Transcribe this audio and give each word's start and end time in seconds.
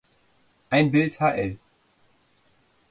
Ein 0.71 0.89
Bild 0.89 1.19
hl. 1.19 1.59